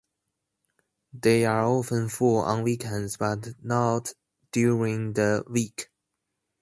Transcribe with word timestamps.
They 1.13 1.45
are 1.45 1.63
often 1.67 2.09
full 2.09 2.37
on 2.37 2.63
weekends, 2.63 3.17
But 3.17 3.49
not 3.63 4.15
during 4.51 5.13
the 5.13 5.43
week. 5.47 5.91